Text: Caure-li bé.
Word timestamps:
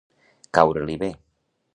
Caure-li 0.59 0.95
bé. 1.03 1.11